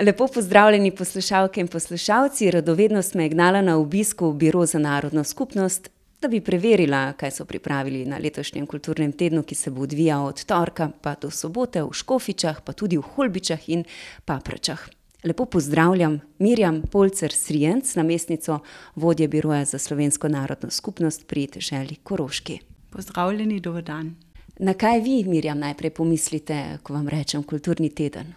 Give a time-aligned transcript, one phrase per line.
[0.00, 2.50] Lepo pozdravljeni poslušalke in poslušalci.
[2.50, 5.90] Radovednost me je gnala na obisk v Biro za narodno skupnost,
[6.22, 10.44] da bi preverila, kaj so pripravili na letošnjem kulturnem tednu, ki se bo odvijal od
[10.44, 13.84] torka pa do sobote v Škofičah, pa tudi v Holbičah in
[14.24, 14.88] Paprečah.
[15.24, 18.58] Lepo pozdravljam Mirjam Polcer Srijenc, namestnico
[18.96, 22.58] vodje Biroja za slovensko narodno skupnost pri deželi Koroški.
[22.90, 24.14] Pozdravljeni, dober dan.
[24.58, 28.34] Na kaj vi, Mirjam, najprej pomislite, ko vam rečem kulturni teden?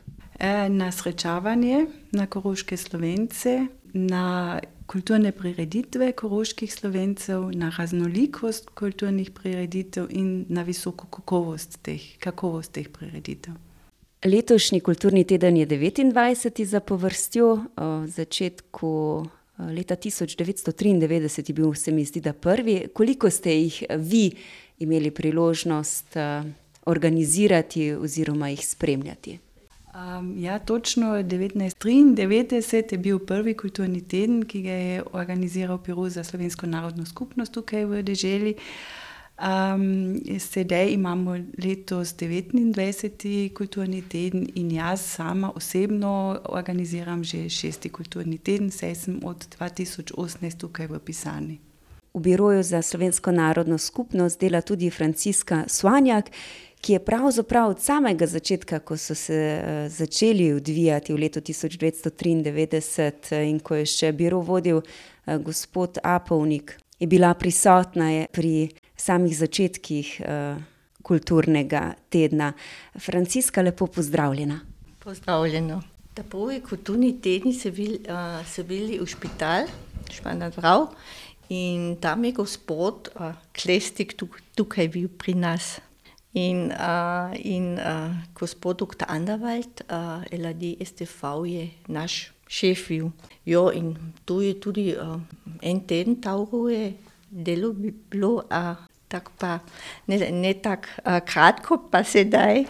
[0.69, 10.45] Na srečavanje na koroške Slovence, na kulturne prireditve koroških Slovencev, na raznolikost kulturnih prireditev in
[10.49, 13.53] na visoko kakovost teh, kakovost teh prireditev.
[14.25, 18.91] Letošnji kulturni teden je devetindvajseti zapovrstjo, v začetku,
[19.73, 22.87] leta tisoč devetsto triindevetdeset je bil, se mi zdi, da prvi.
[22.93, 24.31] Koliko ste jih vi
[24.79, 26.17] imeli priložnost,
[26.85, 29.39] organizirati oziroma jih spremljati?
[30.35, 36.23] Ja, točno devetnajst triindevetdeset je bil prvi kulturni teden, ki ga je organiziral Biro za
[36.23, 38.55] slovensko narodno skupnost tukaj v deželi.
[40.39, 48.71] sedaj imamo letos devetindvajseti kulturni teden in jaz sama osebno organiziram že šesti kulturni teden,
[48.71, 51.59] saj sem od dva tisoč osemnajst tukaj v pisarni.
[52.13, 56.31] V Biroju za slovensko narodno skupnost dela tudi Franciska Soanjak,
[56.81, 59.39] ki je pravzaprav od samega začetka, ko so se,
[59.89, 64.81] začeli odvijati v letu tisoč devetsto triindevetdeset, in ko je še biro vodil,
[65.43, 70.21] gospod Apovnik, je bila prisotna pri samih začetkih,
[71.07, 72.53] kulturnega tedna.
[72.99, 74.59] Franciska, lepo pozdravljena.
[75.03, 75.81] Pozdravljena.
[76.13, 77.99] Ta prvi kulturni teden so bili,
[78.49, 79.69] so bili v Špital,
[80.11, 80.87] Šmartno,
[81.49, 83.11] in tam je gospod,
[83.55, 84.17] Klestik
[84.55, 85.77] tukaj bil pri nas.
[86.33, 86.71] In,
[87.43, 87.79] in,
[88.33, 89.81] gospod doktor Andervald,
[90.31, 93.09] LADSTV je naš šef bil.
[93.45, 94.95] Ja, in to je tudi,
[95.61, 96.67] en teden dolgo
[97.29, 97.73] delo
[98.09, 98.43] bilo,
[99.07, 99.59] tako pa
[100.07, 100.87] ne, ne tako,
[101.25, 102.65] kratko pa sedaj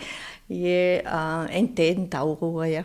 [0.48, 1.04] je,
[1.50, 2.84] en teden dolgo, ja.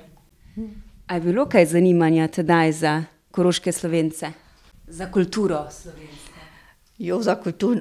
[1.06, 4.32] A je bilo kaj zanimanja tedaj za koroške Slovence?
[4.86, 6.31] Za kulturo slovensko?
[7.02, 7.34] Ja, za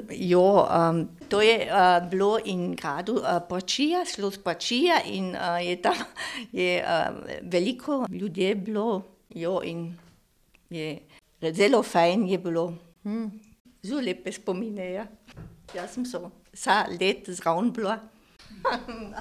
[0.09, 0.97] ja,
[1.29, 1.69] to je,
[2.09, 4.05] bilo in gradu, Pačija,
[4.43, 5.93] Pačija in, je tam
[6.51, 6.85] je,
[7.41, 9.97] veliko ljudi bilo, ja, in
[10.69, 10.99] je
[11.53, 12.73] zelo fajn je bilo.
[13.83, 15.07] zelo lepe spomine, ja.
[15.75, 17.99] Jaz sem so vse leto zraven bila.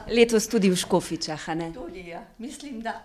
[0.09, 1.73] Letos tudi v Škofičah, ne?
[1.75, 2.25] Tudi, ja.
[2.39, 3.03] Mislim, da.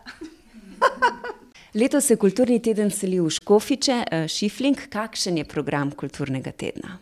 [1.76, 3.96] Letos se kulturni teden seli v Škofiče,
[4.32, 6.94] Šifling, kakšen je program kulturnega tedna?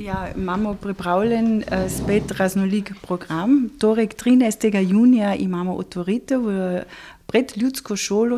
[0.00, 3.68] Ja, imamo pripravljen, spet raznolik program.
[3.80, 6.80] Torek, trinajstega junija, imamo otvoritev v
[7.26, 8.36] pred ljudsko šolo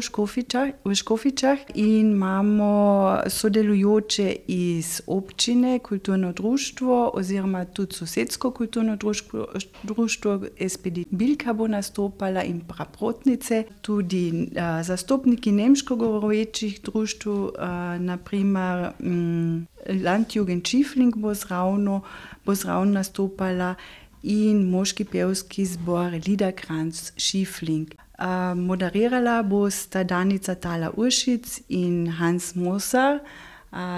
[0.85, 8.97] v Škofičah in imamo sodelujoče iz občine, kulturno društvo oziroma tudi sosedsko kulturno
[9.83, 14.49] društvo, SPD Bilka bo nastopala in Praprotnice, tudi,
[14.83, 17.51] zastopniki nemško govorečih društev,
[17.99, 18.91] na primer,
[20.05, 22.01] Landjugend Šifling bo zraven,
[22.45, 23.75] bo zraven nastopala
[24.23, 28.04] in moški pevski zbor Liederkranz Šifling.
[28.57, 33.19] Moderirala bosta Danica Thaler Uršič in Hans Moser,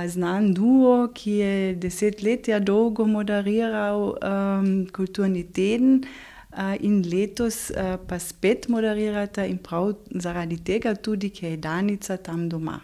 [0.08, 4.16] znan duo, ki je desetletja dolgo moderiral,
[4.96, 6.00] kulturni teden,
[6.80, 7.72] in letos,
[8.08, 12.80] pa spet moderirata in prav zaradi tega tudi, ker je Danica tam doma.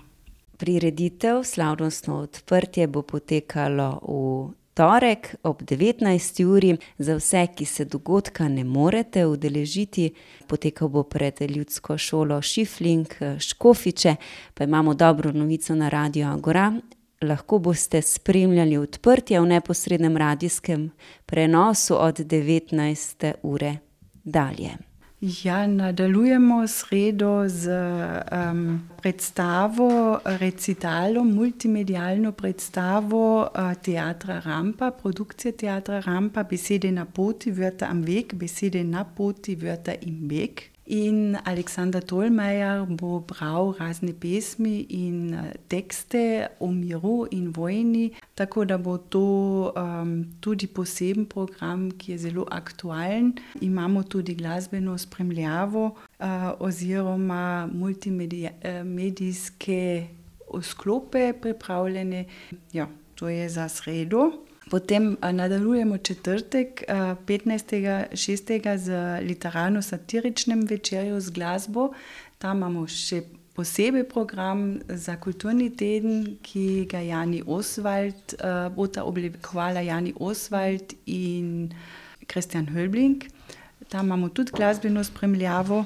[0.60, 6.77] Prireditev, slavnostno odprtje bo potekalo v torek ob devetnajsti uri.
[6.99, 10.12] Za vse, ki se dogodka ne morete udeležiti,
[10.47, 13.06] potekal bo pred ljudsko šolo Šifling,
[13.38, 14.16] Škofiče,
[14.55, 16.72] pa imamo dobro novico na Radiu Agora.
[17.22, 20.91] Lahko boste spremljali odprtje v neposrednem radijskem
[21.27, 23.77] prenosu od devetnajste ure
[24.25, 24.92] dalje.
[25.22, 27.66] Ja, nadaljujemo sredo s,
[29.03, 33.49] predstavo, recitalom, multimedialno predstavo,
[33.85, 39.94] Teatra Rampa, produkcije Teatra Rampa, Besede na poti, Wörter am Weg, Besede na poti, Wörter
[40.00, 40.72] im Weg.
[40.87, 45.37] In Aleksander Tolmajer bo bral razne pesmi in,
[45.69, 49.73] tekste o miru in vojni, tako da bo to,
[50.40, 53.32] tudi poseben program, ki je zelo aktualen.
[53.61, 55.94] Imamo tudi glasbeno spremljavo,
[56.58, 57.69] oziroma
[58.85, 60.06] medijske
[60.62, 62.25] sklope pripravljene.
[62.73, 64.32] Ja, to je za sredo.
[64.73, 66.83] Potem, nadaljujemo četrtek,
[67.27, 71.91] petnajstega šestega z literarno-satiričnim večerom z glasbo.
[72.39, 73.19] Tam imamo še
[73.53, 81.69] posebej program za kulturni teden, ki ga Jani Oswald, uh, bota oblikovala Jani Oswald in
[82.27, 83.29] Kristjan Hölbling.
[83.89, 85.85] Tam imamo tudi glasbeno spremljavo.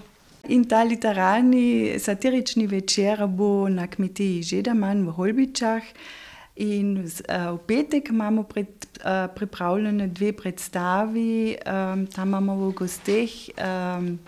[0.49, 5.83] In ta literarni satirični večer bo na kmetiji Žedaman v Holbičah.
[6.57, 8.67] In uh, v petek imamo pred,
[9.05, 13.31] uh, pripravljene dve predstavi, um, tam imamo v gosteh
[13.61, 14.19] um,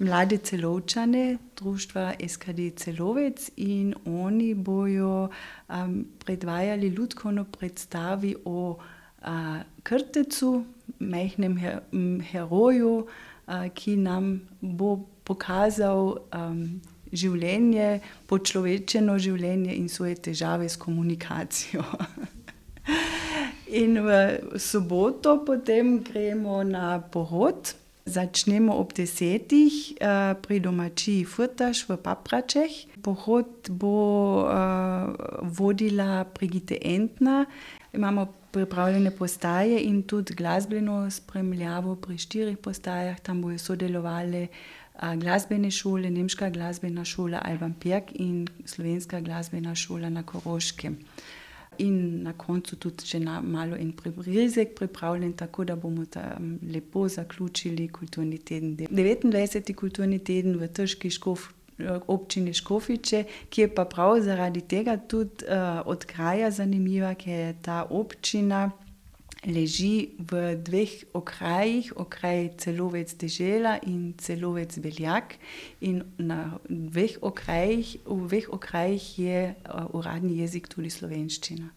[0.00, 5.28] mlade celovčane, društva SKD Celovec in oni bojo
[5.68, 8.78] um, predvajali ljudsko predstavi o
[9.20, 9.28] uh,
[9.82, 10.64] krtecu,
[10.98, 11.80] majhnem her
[12.30, 13.06] heroju,
[13.46, 16.80] uh, ki nam bo pokazal um,
[17.12, 21.84] življenje, počlovečeno življenje in svoje težave s komunikacijo.
[23.82, 24.10] in v
[24.60, 27.76] soboto potem gremo na porod.
[28.02, 32.98] Začnemo ob desetih uh, pri domačiji Furtaš v Papračeh.
[32.98, 35.14] Pohod bo uh,
[35.46, 37.46] vodila Brigitte Entna.
[37.94, 43.22] Imamo pripravljene postaje in tudi glasbeno spremljavo pri štirih postajah.
[43.22, 44.81] Tam bojo sodelovali uh,
[45.16, 50.98] glasbene šole, Nemška glasbena šola Alban Pirk in Slovenska glasbena šola na Koroškem.
[51.78, 57.08] In na koncu tudi že na malo en prebrizek pripravljen, tako da bomo tam lepo
[57.08, 58.76] zaključili kulturni teden.
[58.76, 59.74] 29.
[59.74, 61.48] kulturni teden v Trški škof,
[62.06, 67.54] občini Škofiče, ki je pa prav zaradi tega tudi uh, od kraja zanimiva, ker je
[67.62, 68.70] ta občina
[69.46, 75.36] leži v dveh okrajih, okraj celovec dežela in celovec beljak.
[75.80, 79.54] In na dveh okrajih, v dveh okrajih je
[79.92, 81.70] uradni jezik tudi slovenščina.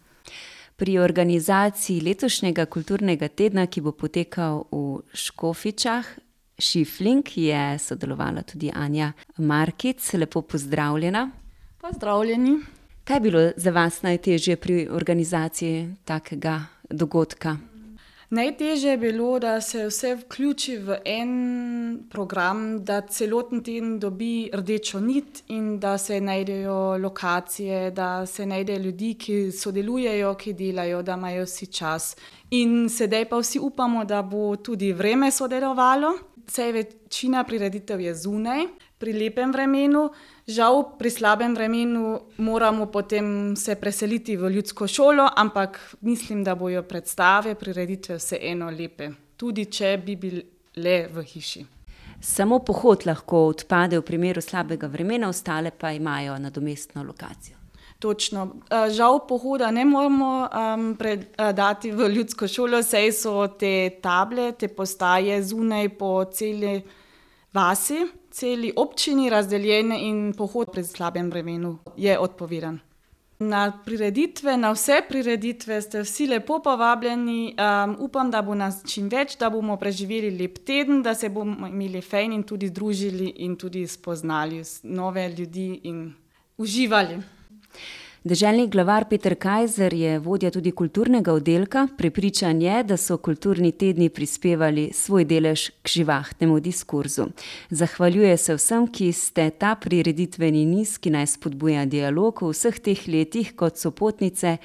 [0.75, 6.05] Pri organizaciji letošnjega kulturnega tedna, ki bo potekal v Škofičah,
[6.59, 10.03] Šifling, je sodelovala tudi Anja Markic.
[10.13, 11.31] Lepo pozdravljena.
[11.81, 12.59] Pozdravljeni.
[13.05, 17.57] Kaj je bilo za vas najtežje pri organizaciji takega dogodka?
[18.29, 24.99] Najtežje je bilo, da se vse vključi v en program, da celoten teden dobi rdečo
[24.99, 31.13] nit in da se najdejo lokacije, da se najdejo ljudi, ki sodelujejo, ki delajo, da
[31.13, 32.15] imajo vsi čas.
[32.51, 36.17] In sedaj pa vsi upamo, da bo tudi vreme sodelovalo.
[36.45, 40.09] Vse večina prireditev je zunaj, pri lepem vremenu.
[40.47, 46.83] Žal, pri slabem vremenu moramo potem se preseliti v ljudsko šolo, ampak mislim, da bojo
[46.83, 51.65] predstave, prireditve vseeno lepe, tudi če bi bile v hiši.
[52.21, 57.64] Samo pohod lahko odpade v primeru slabega vremena, ostale pa imajo nadomestno lokacijo.
[58.05, 58.43] Točno.
[58.69, 65.39] Žal, pohoda ne moremo um, predati v ljudsko šolo, saj so te table, te postaje
[65.43, 66.75] zunaj po celi
[67.55, 68.03] vasi
[68.35, 72.79] celi občini razdeljene in pohod pred slabim vremenu je odpovedan.
[73.39, 77.55] Na prireditve, na vse prireditve ste vsi lepo povabljeni.
[77.55, 81.67] Um, upam, da bo nas čim več, da bomo preživeli lep teden, da se bomo
[81.67, 86.13] imeli fejn in tudi družili in tudi spoznali nove ljudi in
[86.57, 87.19] uživali.
[88.25, 91.87] Deželni glavar Peter Kajzer je vodja tudi kulturnega oddelka.
[91.97, 97.27] Prepričan je, da so kulturni tedni prispevali svoj delež k živahnemu diskurzu.
[97.69, 103.05] Zahvaljuje se vsem, ki ste ta prireditveni niz, ki naj spodbuja dialog v vseh teh
[103.07, 104.57] letih kot sopotnice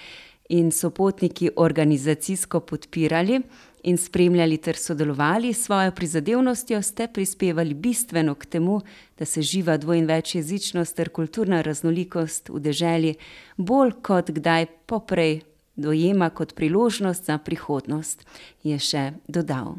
[0.51, 3.41] in sopotniki organizacijsko podpirali
[3.83, 8.81] in spremljali ter sodelovali s svojo prizadevnostjo, ste prispevali bistveno k temu,
[9.19, 13.15] da se živa dvo- in večjezičnost ter kulturna raznolikost v deželi
[13.57, 15.41] bolj kot kdaj poprej
[15.81, 18.25] dojema kot priložnost za prihodnost,
[18.63, 19.79] je še dodal.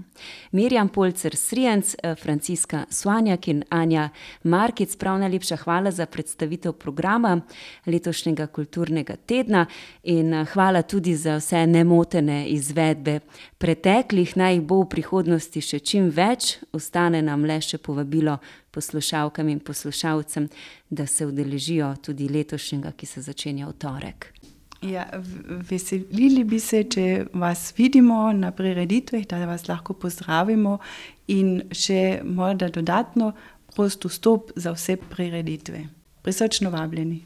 [0.52, 4.10] Mirjam Polcer Srijenc, Franciska Svanjak in Anja
[4.44, 7.36] Markic, prav najlepša hvala za predstavitev programa
[7.86, 9.66] letošnjega kulturnega tedna
[10.04, 13.20] in hvala tudi za vse nemotene izvedbe
[13.58, 18.40] preteklih, naj jih bo v prihodnosti še čim več, ostane nam le še povabilo
[18.72, 20.50] poslušalkam in poslušalcem,
[20.90, 24.32] da se udeležijo tudi letošnjega, ki se začenja v torek.
[24.82, 25.06] Ja,
[25.70, 30.80] veselili bi se, če vas vidimo na prireditvah, da vas lahko pozdravimo
[31.30, 33.32] in še morda dodatno
[33.76, 35.84] prost vstop za vse prireditve.
[36.26, 37.22] Prisrčno vabljeni.